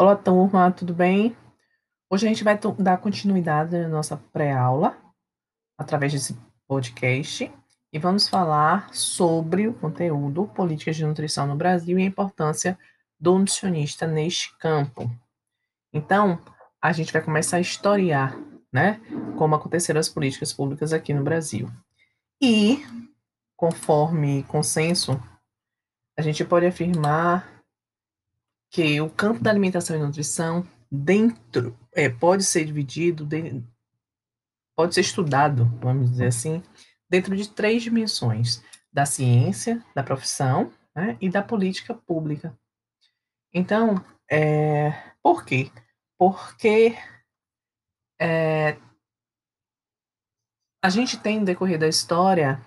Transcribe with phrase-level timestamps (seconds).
[0.00, 1.36] Olá, turma, tudo bem?
[2.08, 4.96] Hoje a gente vai dar continuidade na nossa pré-aula
[5.76, 7.52] através desse podcast
[7.92, 12.78] e vamos falar sobre o conteúdo Políticas de Nutrição no Brasil e a importância
[13.18, 15.10] do nutricionista neste campo.
[15.92, 16.38] Então,
[16.80, 18.38] a gente vai começar a historiar,
[18.72, 19.00] né,
[19.36, 21.68] como aconteceram as políticas públicas aqui no Brasil.
[22.40, 22.86] E,
[23.56, 25.20] conforme consenso,
[26.16, 27.57] a gente pode afirmar
[28.70, 33.62] que o campo da alimentação e nutrição dentro é, pode ser dividido, de,
[34.76, 36.62] pode ser estudado, vamos dizer assim,
[37.08, 42.58] dentro de três dimensões: da ciência, da profissão né, e da política pública.
[43.52, 45.70] Então, é, por quê?
[46.18, 46.96] Porque
[48.20, 48.76] é,
[50.82, 52.60] a gente tem no decorrer da história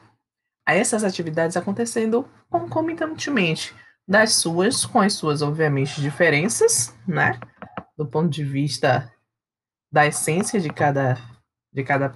[0.68, 3.76] essas atividades acontecendo concomitantemente
[4.12, 7.40] das suas, com as suas, obviamente, diferenças, né?
[7.98, 9.10] Do ponto de vista
[9.90, 11.18] da essência de cada,
[11.72, 12.12] de cada,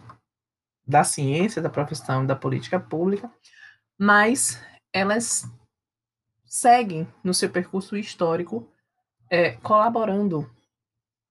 [0.86, 3.32] da ciência, da profissão, da política pública,
[3.98, 4.62] mas
[4.92, 5.50] elas
[6.46, 8.68] seguem no seu percurso histórico,
[9.30, 10.52] é, colaborando,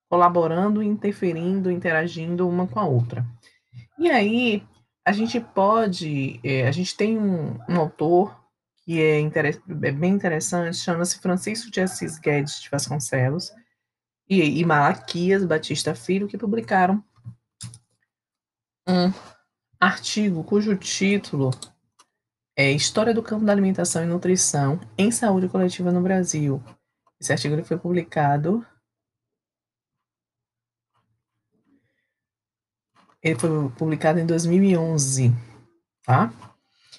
[0.09, 3.23] colaborando, interferindo, interagindo uma com a outra.
[3.99, 4.67] E aí
[5.05, 8.44] a gente pode, é, a gente tem um, um autor
[8.85, 13.51] que é, é bem interessante, chama-se Francisco de Assis Guedes de Vasconcelos
[14.29, 17.03] e, e Malaquias Batista Filho, que publicaram
[18.87, 19.13] um
[19.81, 21.51] artigo cujo título
[22.57, 26.63] é História do campo da alimentação e nutrição em saúde coletiva no Brasil.
[27.19, 28.65] Esse artigo foi publicado
[33.23, 35.33] ele foi publicado em 2011,
[36.05, 36.31] tá?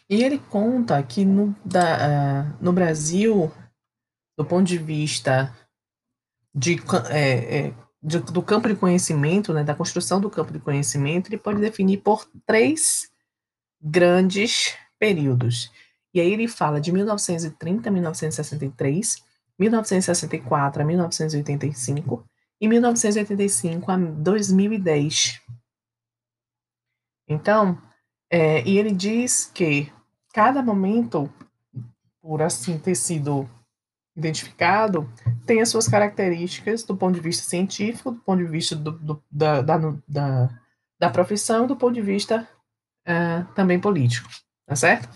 [0.09, 3.51] E ele conta que no, da, uh, no Brasil,
[4.37, 5.55] do ponto de vista
[6.53, 6.77] de,
[7.09, 11.37] é, é, de, do campo de conhecimento, né, da construção do campo de conhecimento, ele
[11.37, 13.11] pode definir por três
[13.81, 15.71] grandes períodos.
[16.13, 19.23] E aí ele fala de 1930 a 1963,
[19.57, 22.25] 1964 a 1985
[22.61, 25.41] e 1985 a 2010.
[27.27, 27.81] Então,
[28.31, 29.91] é, e ele diz que
[30.35, 31.31] cada momento,
[32.21, 33.49] por assim ter sido
[34.17, 35.09] identificado,
[35.45, 39.23] tem as suas características do ponto de vista científico, do ponto de vista do, do,
[39.31, 40.49] da, da, da,
[40.99, 42.45] da, profissão, do ponto de vista
[43.07, 44.27] uh, também político,
[44.65, 45.07] tá certo?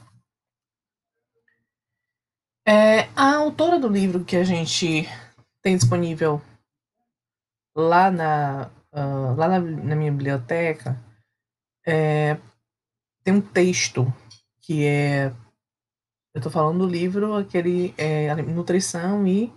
[2.65, 5.05] É, a autora do livro que a gente
[5.61, 6.41] tem disponível
[7.75, 10.97] lá na, uh, lá na, na minha biblioteca
[11.85, 12.37] é,
[13.21, 14.13] tem um texto
[14.69, 15.33] que é.
[16.31, 19.51] Eu estou falando do livro, aquele é, Nutrição e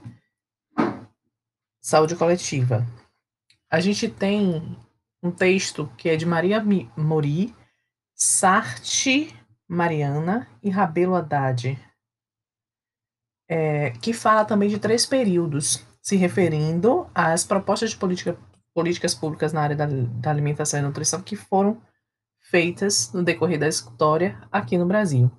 [1.83, 2.87] Saúde Coletiva.
[3.71, 4.75] A gente tem
[5.23, 6.65] um texto que é de Maria
[6.97, 7.55] Mori,
[8.15, 11.79] Sarti Mariana e Rabelo Haddad,
[13.51, 18.35] é, que fala também de três períodos, se referindo às propostas de política,
[18.73, 21.83] políticas públicas na área da, da alimentação e nutrição que foram
[22.53, 25.31] feitas no decorrer da história aqui no Brasil.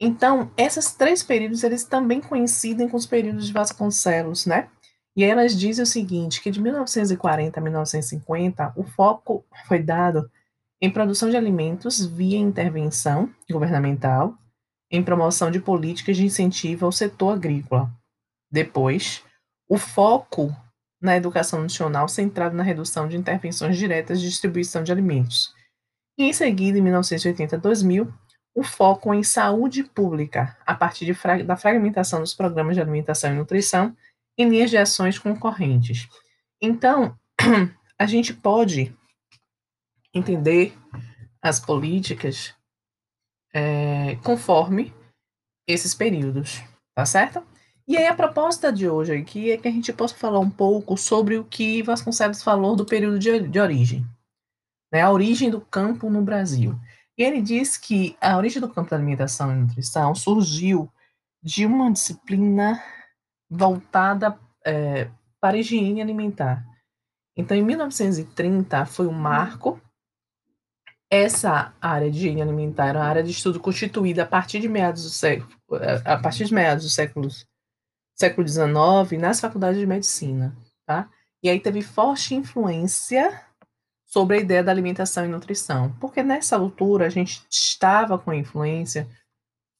[0.00, 4.70] Então, esses três períodos, eles também coincidem com os períodos de Vasconcelos, né?
[5.14, 10.30] E elas dizem o seguinte, que de 1940 a 1950, o foco foi dado
[10.80, 14.34] em produção de alimentos via intervenção governamental,
[14.90, 17.90] em promoção de políticas de incentivo ao setor agrícola.
[18.50, 19.22] Depois,
[19.68, 20.54] o foco
[21.00, 25.52] na educação nacional centrado na redução de intervenções diretas de distribuição de alimentos,
[26.18, 28.12] e em seguida, em 1980 a 2000,
[28.54, 33.36] o foco em saúde pública, a partir fra da fragmentação dos programas de alimentação e
[33.36, 33.96] nutrição
[34.36, 36.08] em linhas de ações concorrentes.
[36.60, 37.16] Então,
[37.96, 38.92] a gente pode
[40.12, 40.76] entender
[41.40, 42.52] as políticas
[43.54, 44.92] é, conforme
[45.68, 46.60] esses períodos,
[46.94, 47.46] tá certo?
[47.86, 50.96] E aí a proposta de hoje aqui é que a gente possa falar um pouco
[50.96, 54.04] sobre o que Vasconcelos falou do período de, de origem,
[54.92, 56.78] né, a origem do campo no Brasil.
[57.16, 60.90] E ele diz que a origem do campo da alimentação e nutrição surgiu
[61.42, 62.82] de uma disciplina
[63.50, 66.64] voltada é, para a higiene alimentar.
[67.36, 69.80] Então, em 1930, foi um marco.
[71.10, 75.04] Essa área de higiene alimentar era uma área de estudo constituída a partir de meados
[75.04, 75.50] do século,
[76.04, 77.28] a partir de meados do século,
[78.14, 80.54] século XIX nas faculdades de medicina,
[80.84, 81.08] tá?
[81.42, 83.47] E aí teve forte influência
[84.08, 89.06] sobre a ideia da alimentação e nutrição, porque nessa altura a gente estava com influência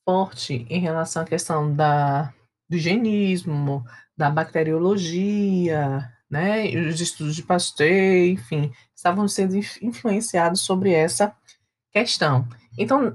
[0.07, 2.33] forte em relação à questão da,
[2.69, 3.85] do higienismo,
[4.17, 6.69] da bacteriologia, né?
[6.89, 11.35] Os estudos de Pasteur, enfim, estavam sendo influenciados sobre essa
[11.91, 12.47] questão.
[12.77, 13.15] Então,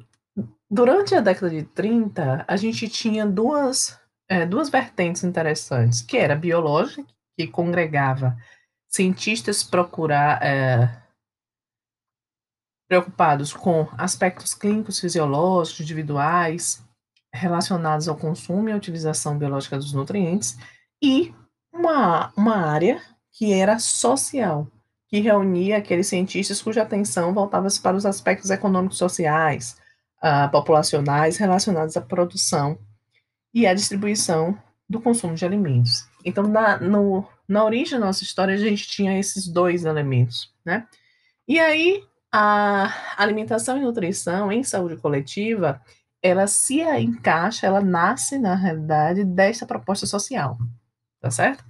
[0.70, 6.34] durante a década de 30, a gente tinha duas, é, duas vertentes interessantes, que era
[6.34, 7.06] a biológica,
[7.38, 8.36] que congregava
[8.88, 11.03] cientistas procurar é,
[12.94, 16.84] preocupados com aspectos clínicos, fisiológicos, individuais,
[17.34, 20.56] relacionados ao consumo e à utilização biológica dos nutrientes,
[21.02, 21.34] e
[21.74, 23.02] uma, uma área
[23.32, 24.68] que era social,
[25.08, 29.76] que reunia aqueles cientistas cuja atenção voltava-se para os aspectos econômicos sociais,
[30.20, 32.78] uh, populacionais relacionados à produção
[33.52, 34.56] e à distribuição
[34.88, 36.08] do consumo de alimentos.
[36.24, 40.88] Então, na, no, na origem da nossa história, a gente tinha esses dois elementos, né?
[41.48, 42.04] E aí,
[42.36, 45.80] a alimentação e nutrição em saúde coletiva,
[46.20, 50.58] ela se encaixa, ela nasce, na realidade, desta proposta social,
[51.22, 51.64] tá certo?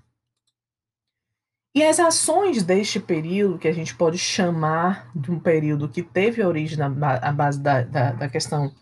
[1.75, 6.41] E as ações deste período, que a gente pode chamar de um período que teve
[6.41, 6.87] origem na
[7.33, 8.73] base da, da, da questão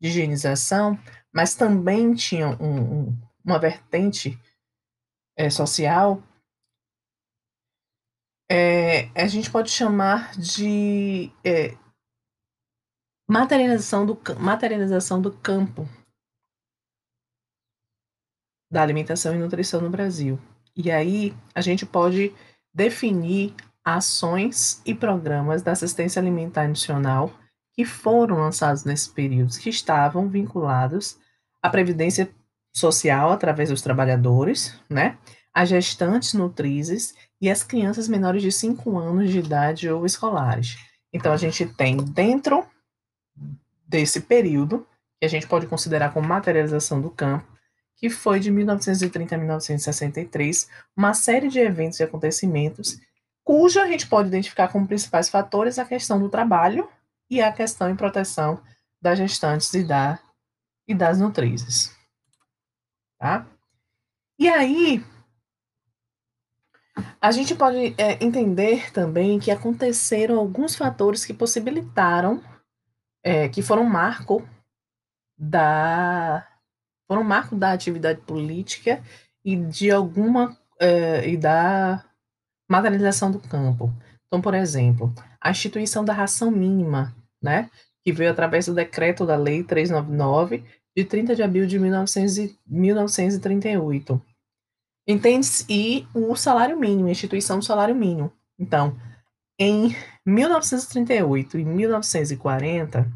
[0.00, 0.96] de higienização,
[1.32, 4.38] mas também tinha um, um, uma vertente
[5.36, 6.22] é, social,
[8.50, 11.76] é, a gente pode chamar de é,
[13.28, 15.88] materialização, do, materialização do campo
[18.70, 20.38] da alimentação e nutrição no Brasil.
[20.76, 22.34] E aí a gente pode
[22.74, 23.54] definir
[23.84, 27.32] ações e programas da assistência alimentar nacional
[27.72, 31.18] que foram lançados nesse período, que estavam vinculados
[31.62, 32.30] à previdência
[32.74, 35.18] social através dos trabalhadores, né?
[35.52, 37.14] As gestantes nutrizes
[37.44, 40.78] e as crianças menores de 5 anos de idade ou escolares.
[41.12, 42.66] Então, a gente tem dentro
[43.86, 44.86] desse período,
[45.20, 47.46] que a gente pode considerar como materialização do campo,
[47.96, 52.98] que foi de 1930 a 1963, uma série de eventos e acontecimentos,
[53.44, 56.88] cuja a gente pode identificar como principais fatores a questão do trabalho
[57.28, 58.58] e a questão em proteção
[59.02, 60.18] das gestantes e, da,
[60.88, 61.94] e das nutrizes.
[63.18, 63.46] Tá?
[64.38, 65.04] E aí,
[67.20, 72.42] a gente pode é, entender também que aconteceram alguns fatores que possibilitaram,
[73.22, 74.46] é, que foram marco
[75.36, 76.46] da
[77.08, 79.02] foram marco da atividade política
[79.44, 82.04] e de alguma é, e da
[82.68, 83.92] materialização do campo.
[84.26, 87.70] Então, por exemplo, a instituição da ração mínima, né,
[88.02, 90.64] que veio através do decreto da Lei 399
[90.96, 94.22] de 30 de abril de 1900, 1938
[95.06, 95.64] Entende-se?
[95.68, 98.32] E o salário mínimo, a instituição do salário mínimo.
[98.58, 98.96] Então,
[99.58, 103.12] em 1938 e 1940,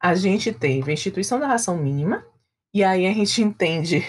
[0.00, 2.24] a gente teve a instituição da ração mínima,
[2.72, 4.04] e aí a gente entende.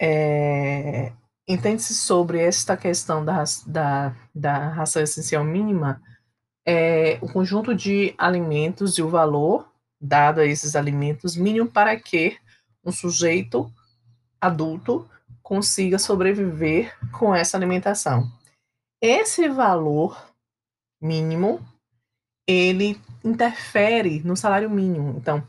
[0.00, 1.12] É,
[1.46, 6.00] Entende-se sobre esta questão da, da, da ração essencial mínima,
[6.66, 9.68] é, o conjunto de alimentos e o valor
[10.00, 12.38] dado a esses alimentos mínimo para que
[12.84, 13.70] um sujeito
[14.40, 15.08] adulto
[15.42, 18.30] consiga sobreviver com essa alimentação.
[19.00, 20.32] Esse valor
[21.00, 21.60] mínimo,
[22.46, 25.16] ele interfere no salário mínimo.
[25.18, 25.42] Então,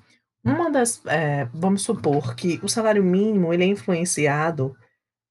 [0.43, 4.75] uma das, é, vamos supor que o salário mínimo ele é influenciado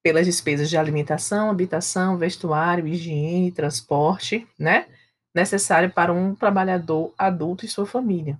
[0.03, 4.87] pelas despesas de alimentação, habitação, vestuário, higiene, transporte, né?
[5.33, 8.39] Necessário para um trabalhador adulto e sua família.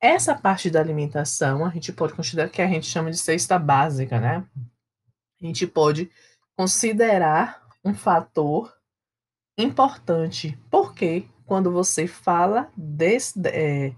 [0.00, 4.20] Essa parte da alimentação a gente pode considerar que a gente chama de cesta básica,
[4.20, 4.44] né?
[5.40, 6.10] A gente pode
[6.56, 8.72] considerar um fator
[9.58, 13.94] importante, porque quando você fala desse, é,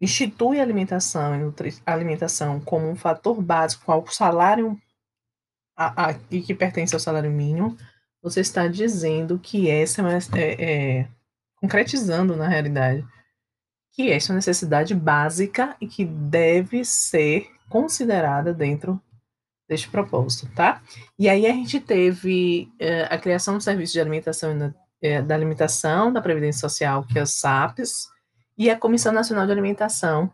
[0.00, 4.80] institui alimentação alimentação como um fator básico ao salário
[5.76, 7.76] a, a, e que pertence ao salário mínimo,
[8.22, 11.08] você está dizendo que essa é, é, é
[11.56, 13.06] concretizando na realidade
[13.92, 19.00] que essa é uma necessidade básica e que deve ser considerada dentro
[19.72, 20.82] deste propósito, tá?
[21.18, 26.12] E aí a gente teve é, a criação do Serviço de Alimentação é, da Alimentação
[26.12, 28.08] da Previdência Social, que é o SAPES,
[28.56, 30.30] e a Comissão Nacional de Alimentação,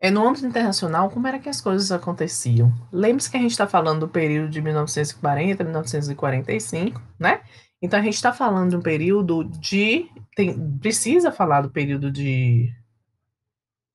[0.01, 2.73] é, no âmbito internacional, como era que as coisas aconteciam?
[2.93, 7.41] Lembre-se que a gente está falando do período de 1940 a 1945, né?
[7.83, 10.09] Então a gente está falando de um período de.
[10.37, 12.73] Tem, precisa falar do período de.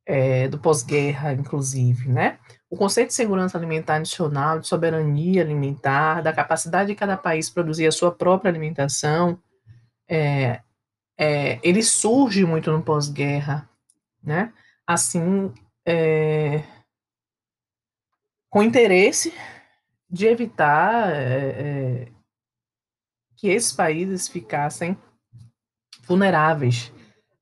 [0.05, 2.37] É, do pós-guerra, inclusive, né?
[2.69, 7.87] O conceito de segurança alimentar nacional, de soberania alimentar, da capacidade de cada país produzir
[7.87, 9.39] a sua própria alimentação,
[10.09, 10.59] é,
[11.17, 13.69] é, ele surge muito no pós-guerra,
[14.21, 14.53] né?
[14.85, 15.53] Assim,
[15.85, 16.63] é,
[18.49, 19.33] com interesse
[20.09, 22.07] de evitar é,
[23.35, 24.97] que esses países ficassem
[26.03, 26.91] vulneráveis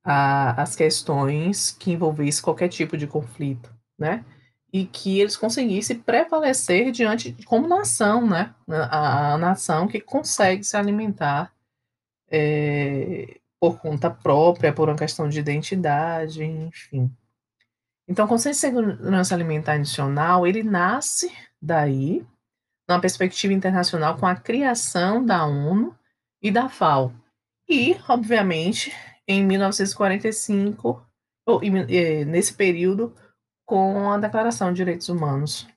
[0.04, 4.26] às questões que envolvessem qualquer tipo de conflito, né?
[4.74, 8.56] E que eles conseguissem prevalecer diante como nação, né?
[8.68, 11.54] A, a nação que consegue se alimentar
[12.32, 17.16] é, por conta própria, por uma questão de identidade, enfim.
[18.08, 22.26] Então, o Conselho de Segurança Alimentar Nacional, ele nasce daí,
[22.90, 25.96] numa perspectiva internacional, com a criação da ONU
[26.42, 27.14] e da FAO.
[27.70, 28.92] E, obviamente,
[29.28, 31.06] em 1945,
[31.46, 33.16] ou, nesse período,
[33.64, 35.68] com a Declaração de Direitos Humanos.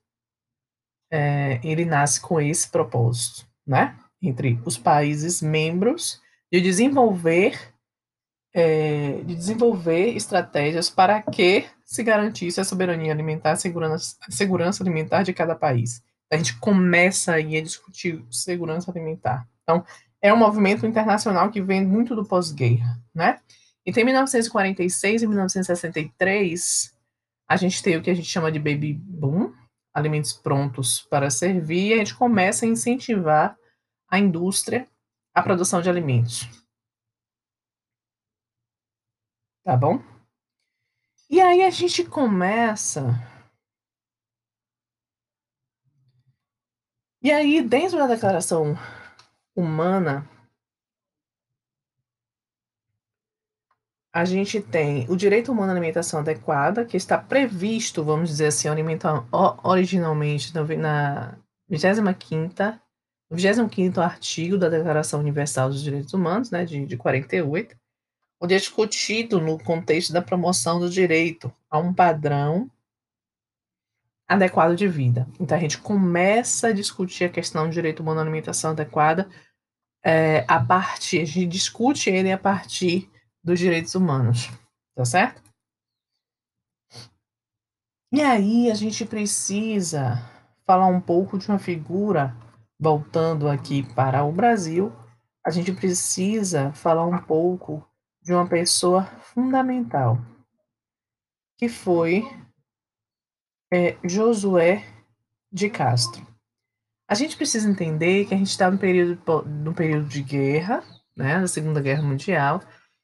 [1.12, 3.96] É, ele nasce com esse propósito, né?
[4.20, 7.73] Entre os países membros, de desenvolver
[8.54, 14.82] é, de desenvolver estratégias para que se garantisse a soberania alimentar, a segurança, a segurança
[14.82, 16.02] alimentar de cada país.
[16.32, 19.46] A gente começa aí a discutir segurança alimentar.
[19.62, 19.84] Então,
[20.22, 23.40] é um movimento internacional que vem muito do pós-guerra, né?
[23.84, 26.94] Então, em 1946 e 1963,
[27.46, 29.52] a gente tem o que a gente chama de baby boom,
[29.92, 33.56] alimentos prontos para servir, e a gente começa a incentivar
[34.08, 34.86] a indústria
[35.34, 36.48] a produção de alimentos.
[39.64, 39.98] Tá bom?
[41.30, 43.18] E aí a gente começa.
[47.22, 48.76] E aí, dentro da declaração
[49.56, 50.28] humana,
[54.12, 58.68] a gente tem o direito humano à alimentação adequada, que está previsto, vamos dizer assim,
[59.62, 61.38] originalmente na
[61.70, 62.78] 25ª,
[63.30, 67.74] 25 artigo da Declaração Universal dos Direitos Humanos, né, de, de 48,
[68.52, 72.70] é discutido no contexto da promoção do direito a um padrão
[74.28, 75.26] adequado de vida.
[75.38, 79.28] Então a gente começa a discutir a questão do direito humano à alimentação adequada
[80.04, 83.10] é, a partir, a gente discute ele a partir
[83.42, 84.50] dos direitos humanos,
[84.94, 85.42] tá certo?
[88.12, 90.22] E aí a gente precisa
[90.66, 92.36] falar um pouco de uma figura,
[92.78, 94.92] voltando aqui para o Brasil,
[95.44, 97.86] a gente precisa falar um pouco
[98.24, 100.18] de uma pessoa fundamental,
[101.58, 102.24] que foi
[103.70, 104.82] é, Josué
[105.52, 106.26] de Castro.
[107.06, 110.82] A gente precisa entender que a gente está no período, período de guerra,
[111.14, 112.62] né, da Segunda Guerra Mundial,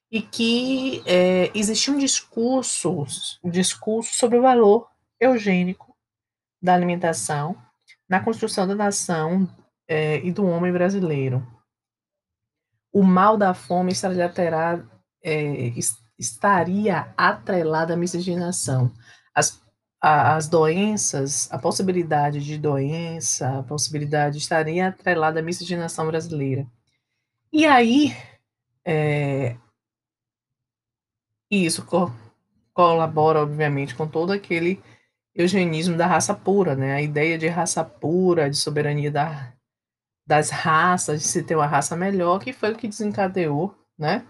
[0.09, 3.05] e que é, existia um discurso,
[3.43, 5.95] um discurso sobre o valor eugênico
[6.59, 7.55] da alimentação
[8.09, 9.47] na construção da nação
[9.87, 11.45] é, e do homem brasileiro.
[12.91, 14.27] O mal da fome estaria
[15.23, 15.73] é,
[16.17, 18.91] estaria atrelada à miscigenação.
[19.33, 19.61] As,
[20.01, 26.65] a, as doenças, a possibilidade de doença, a possibilidade estaria atrelada à miscigenação brasileira.
[27.51, 28.15] E aí,
[28.85, 29.57] é,
[31.49, 32.11] isso co
[32.73, 34.81] colabora, obviamente, com todo aquele
[35.35, 36.93] eugenismo da raça pura, né?
[36.93, 39.53] A ideia de raça pura, de soberania da,
[40.25, 44.25] das raças, de se ter uma raça melhor, que foi o que desencadeou, né?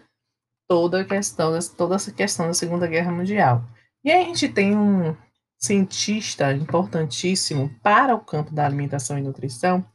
[0.71, 3.61] Toda a questão, toda essa questão da Segunda Guerra Mundial.
[4.05, 5.13] E aí a gente tem um
[5.57, 9.85] cientista importantíssimo para o campo da alimentação e nutrição,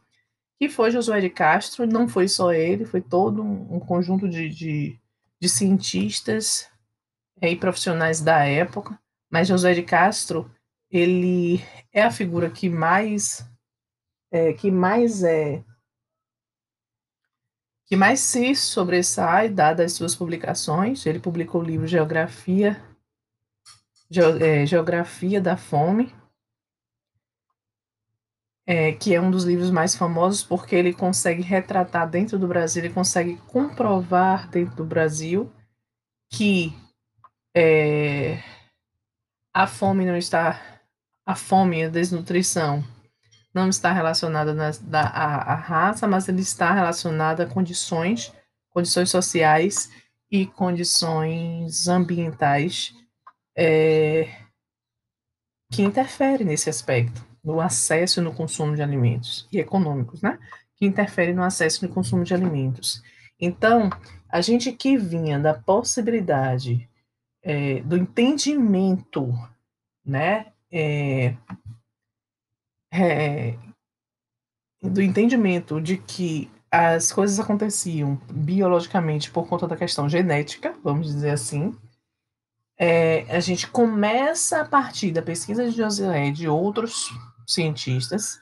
[0.59, 1.87] que foi Josué de Castro.
[1.87, 5.01] Não foi só ele, foi todo um, conjunto de, de,
[5.41, 6.69] de cientistas
[7.41, 9.01] e profissionais da época.
[9.31, 10.51] Mas Josué de Castro,
[10.91, 11.59] ele
[11.91, 13.51] é a figura que mais
[14.31, 15.65] é, que mais é
[17.87, 21.07] que mais se sobressai, dadas as suas publicações.
[21.07, 22.83] Ele publicou o livro Geografia,
[24.11, 26.13] Ge é, Geografia da Fome,
[28.67, 32.85] é, que é um dos livros mais famosos porque ele consegue retratar dentro do Brasil,
[32.85, 35.53] ele consegue comprovar dentro do Brasil
[36.29, 36.75] que
[37.57, 38.43] é,
[39.55, 40.81] a fome não está
[41.25, 42.85] a fome a desnutrição
[43.57, 44.55] não está relacionada
[44.93, 48.31] a raça, mas ele está relacionado a condições,
[48.69, 49.91] condições sociais
[50.31, 52.95] e condições ambientais
[53.57, 54.29] é,
[55.73, 60.39] que interferem nesse aspecto, no acesso e no consumo de alimentos, e econômicos, né?
[60.77, 63.03] Que interferem no acesso e no consumo de alimentos.
[63.41, 63.89] Então,
[64.29, 66.87] a gente que vinha da possibilidade
[67.43, 69.33] é, do entendimento,
[70.05, 70.53] né?
[70.71, 71.35] É,
[72.93, 73.55] é,
[74.83, 81.31] do entendimento de que as coisas aconteciam biologicamente por conta da questão genética, vamos dizer
[81.31, 81.75] assim,
[82.79, 87.09] é, a gente começa a partir da pesquisa de José e de outros
[87.47, 88.39] cientistas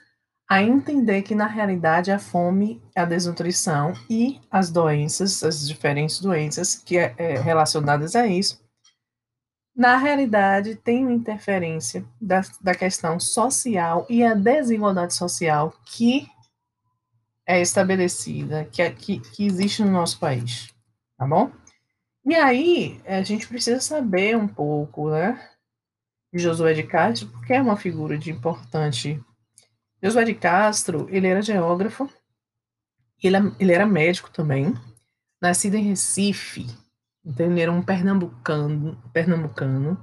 [0.48, 6.74] a entender que na realidade a fome, a desnutrição e as doenças, as diferentes doenças
[6.74, 8.63] que é, é relacionadas a isso,
[9.74, 16.28] na realidade tem uma interferência da, da questão social e a desigualdade social que
[17.46, 20.72] é estabelecida, que, é, que, que existe no nosso país,
[21.18, 21.50] tá bom?
[22.24, 25.38] E aí, a gente precisa saber um pouco, né,
[26.32, 29.22] de Josué de Castro, porque é uma figura de importante.
[30.02, 32.08] Josué de Castro, ele era geógrafo,
[33.22, 34.74] ele, ele era médico também,
[35.40, 36.66] nascido em Recife,
[37.24, 39.98] ele era um pernambucano, pernambucano,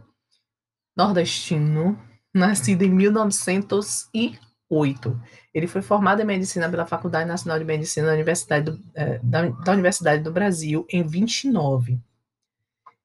[0.96, 2.00] nordestino,
[2.34, 5.22] nascido em 1908.
[5.54, 9.50] Ele foi formado em medicina pela Faculdade Nacional de Medicina da Universidade do, eh, da,
[9.50, 12.00] da Universidade do Brasil em 29.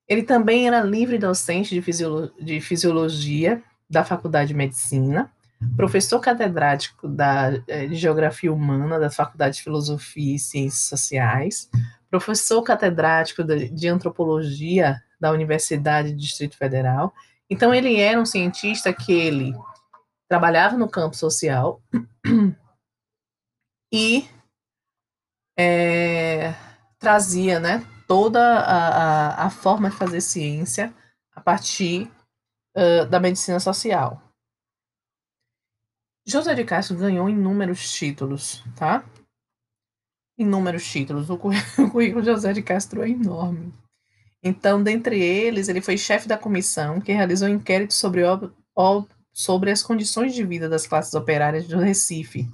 [0.08, 5.30] Ele também era livre docente de, fisiolo de fisiologia da Faculdade de Medicina,
[5.76, 11.68] professor catedrático da, eh, de Geografia Humana da Faculdade de Filosofia e Ciências Sociais,
[12.10, 17.12] professor catedrático de, Antropologia da Universidade do Distrito Federal.
[17.48, 19.54] Então, ele era um cientista que ele
[20.28, 21.80] trabalhava no campo social
[23.92, 24.28] e
[25.58, 26.52] é,
[26.98, 30.94] trazia, né, toda a, a, a, forma de fazer ciência
[31.32, 32.10] a partir
[32.76, 34.22] uh, da medicina social.
[36.26, 39.04] José de Castro ganhou inúmeros títulos, tá?
[40.38, 41.28] Inúmeros títulos.
[41.30, 43.72] O currículo de José de Castro é enorme.
[44.42, 48.22] Então, dentre eles, ele foi chefe da comissão que realizou um inquérito sobre,
[49.32, 52.48] sobre as condições de vida das classes operárias do Recife,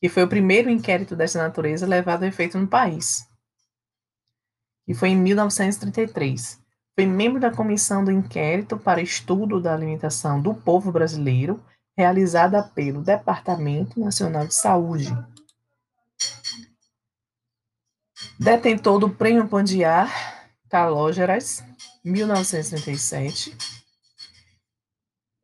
[0.00, 3.30] que foi o primeiro inquérito dessa natureza levado a efeito no país
[4.84, 6.60] que foi em 1933.
[6.94, 11.62] Foi membro da comissão do inquérito para estudo da alimentação do povo brasileiro,
[11.96, 15.08] realizada pelo Departamento Nacional de Saúde.
[18.42, 20.10] Detentor do Prêmio Pandiar
[20.68, 21.62] Calógeras,
[22.04, 23.56] 1937.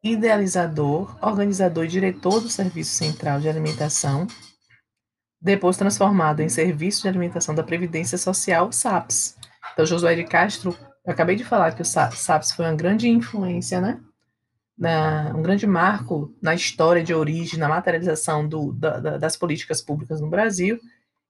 [0.03, 4.27] Idealizador, organizador e diretor do Serviço Central de Alimentação
[5.41, 9.37] depois transformado em Serviço de Alimentação da Previdência Social, SAPS.
[9.73, 13.81] Então, Josué de Castro, eu acabei de falar que o SAPS foi uma grande influência,
[13.81, 14.01] né?
[14.77, 19.81] Na, um grande marco na história de origem, na materialização do, da, da, das políticas
[19.81, 20.81] públicas no Brasil.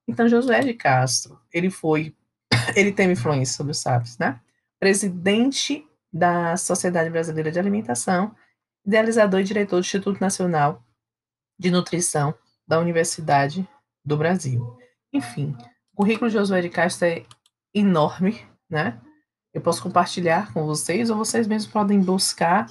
[0.09, 2.17] Então, Josué de Castro, ele foi,
[2.75, 4.41] ele teve influência sobre o SAPS, né?
[4.81, 8.35] Presidente da Sociedade Brasileira de Alimentação,
[8.87, 10.83] idealizador e diretor do Instituto Nacional
[11.59, 12.35] de Nutrição
[12.67, 13.69] da Universidade
[14.03, 14.79] do Brasil.
[15.13, 15.55] Enfim,
[15.93, 17.25] o currículo de Josué de Castro é
[17.75, 18.41] enorme,
[18.71, 18.99] né?
[19.53, 22.67] Eu posso compartilhar com vocês, ou vocês mesmos podem buscar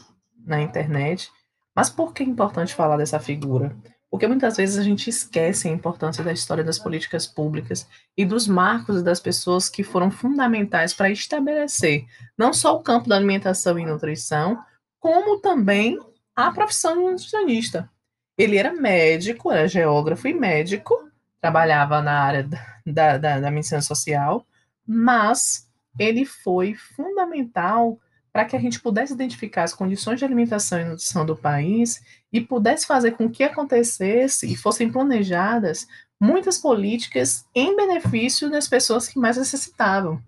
[0.45, 1.31] na internet.
[1.75, 3.75] Mas por que é importante falar dessa figura?
[4.09, 8.47] Porque muitas vezes a gente esquece a importância da história das políticas públicas e dos
[8.47, 12.05] marcos das pessoas que foram fundamentais para estabelecer
[12.37, 14.57] não só o campo da alimentação e nutrição,
[14.99, 15.99] como também
[16.35, 17.89] a profissão de nutricionista.
[18.37, 21.09] Ele era médico, era geógrafo e médico,
[21.41, 22.49] trabalhava na área
[22.85, 24.45] da, da, da medicina social,
[24.85, 25.67] mas
[25.99, 27.99] ele foi fundamental
[28.37, 32.39] para que a gente pudesse identificar as condições de alimentação e nutrição do país e
[32.39, 35.87] pudesse fazer com que acontecesse e fossem planejadas
[36.21, 40.21] muitas políticas em benefício das pessoas que mais necessitavam.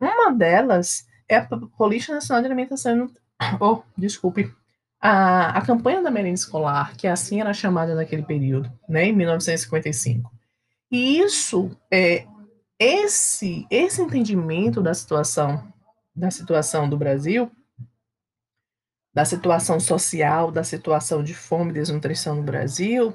[0.00, 3.10] Uma delas é a Política Nacional de Alimentação e
[3.62, 4.52] Oh, desculpe.
[5.00, 10.32] A, a campanha da merenda escolar, que assim era chamada naquele período, né, em 1955.
[10.90, 12.26] E isso, é,
[12.76, 15.71] esse, esse entendimento da situação,
[16.14, 17.50] da situação do Brasil,
[19.14, 23.14] da situação social, da situação de fome e desnutrição no Brasil,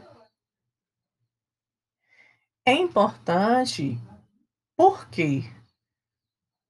[2.66, 4.00] é importante.
[4.76, 5.44] Por quê?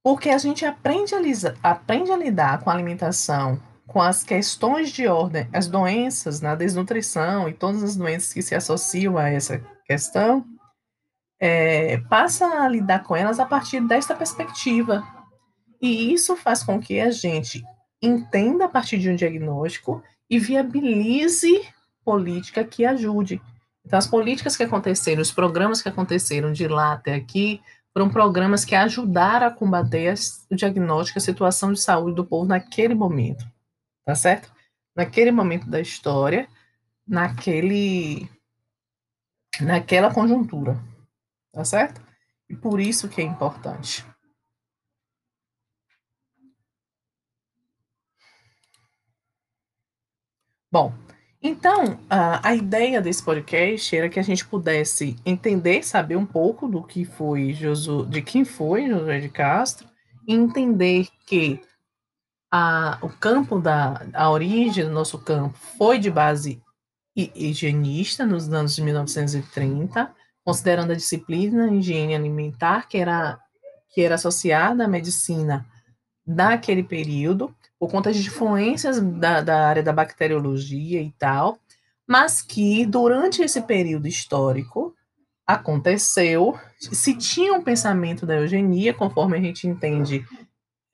[0.03, 4.91] Porque a gente aprende a, lisa, aprende a lidar com a alimentação com as questões
[4.91, 9.59] de ordem, as doenças, na desnutrição e todas as doenças que se associam a essa
[9.85, 10.45] questão,
[11.39, 15.03] é, passa a lidar com elas a partir desta perspectiva.
[15.81, 17.63] E isso faz com que a gente
[18.01, 21.67] entenda a partir de um diagnóstico e viabilize
[22.03, 23.41] política que ajude.
[23.85, 27.61] Então, as políticas que aconteceram, os programas que aconteceram de lá até aqui,
[27.93, 30.13] foram programas que ajudaram a combater
[30.51, 33.45] o diagnóstico, a situação de saúde do povo naquele momento,
[34.05, 34.51] tá certo?
[34.95, 36.47] Naquele momento da história,
[37.07, 38.29] naquele,
[39.61, 40.79] naquela conjuntura,
[41.51, 42.01] tá certo?
[42.49, 44.05] E por isso que é importante.
[50.71, 50.93] Bom,
[51.41, 56.67] então, a, a ideia desse podcast era que a gente pudesse entender, saber um pouco
[56.67, 59.87] do que foi Josu, de quem foi Josué de Castro,
[60.27, 61.61] e entender que
[62.51, 66.61] a, o campo da a origem do nosso campo foi de base
[67.15, 73.39] higienista nos anos de 1930, considerando a disciplina higiene alimentar que era
[73.89, 75.65] que era associada à medicina
[76.25, 81.59] daquele período por conta de influências da, da área da bacteriologia e tal,
[82.07, 84.95] mas que durante esse período histórico
[85.45, 90.25] aconteceu, se tinha um pensamento da eugenia, conforme a gente entende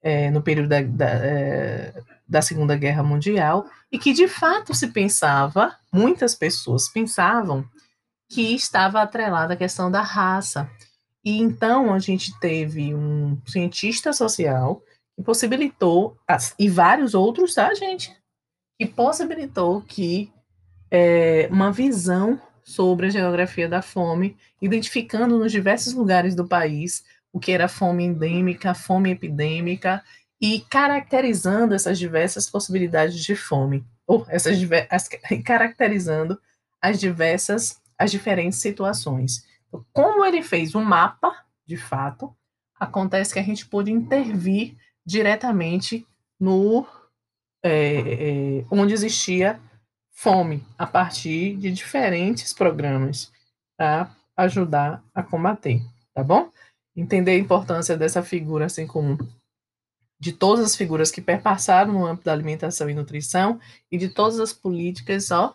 [0.01, 1.93] é, no período da, da, é,
[2.27, 7.65] da, Segunda Guerra Mundial, e que de fato se pensava, muitas pessoas pensavam,
[8.29, 10.69] que estava atrelada a questão da raça.
[11.23, 14.81] E então a gente teve um cientista social
[15.15, 16.17] que possibilitou,
[16.57, 18.15] e vários outros, tá, gente?
[18.79, 20.31] Que possibilitou que
[20.89, 27.39] é, uma visão sobre a geografia da fome, identificando nos diversos lugares do país o
[27.39, 30.03] que era fome endêmica, fome epidêmica,
[30.39, 34.57] e caracterizando essas diversas possibilidades de fome, ou essas
[34.89, 35.09] as,
[35.43, 36.39] caracterizando
[36.81, 39.45] as diversas, as diferentes situações.
[39.67, 41.33] Então, como ele fez um mapa,
[41.65, 42.35] de fato,
[42.79, 46.07] acontece que a gente pôde intervir diretamente
[46.39, 46.85] no
[47.63, 49.59] é, é, onde existia
[50.11, 53.31] fome a partir de diferentes programas
[53.77, 55.81] para ajudar a combater,
[56.13, 56.51] tá bom?
[56.95, 59.17] Entender a importância dessa figura, assim como
[60.19, 63.59] de todas as figuras que perpassaram no âmbito da alimentação e nutrição
[63.91, 65.53] e de todas as políticas, ó,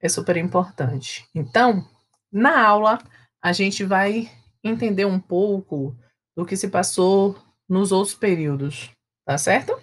[0.00, 1.28] é super importante.
[1.34, 1.86] Então,
[2.32, 2.98] na aula,
[3.42, 4.30] a gente vai
[4.64, 5.94] entender um pouco
[6.36, 7.36] do que se passou
[7.70, 8.90] nos outros períodos,
[9.24, 9.80] tá certo?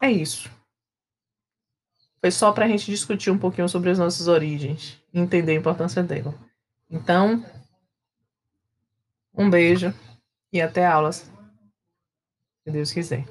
[0.00, 0.48] É isso.
[2.20, 6.02] Foi só para a gente discutir um pouquinho sobre as nossas origens, entender a importância
[6.04, 6.32] dela.
[6.88, 7.44] Então,
[9.34, 9.92] um beijo
[10.52, 11.28] e até aulas,
[12.62, 13.26] se Deus quiser.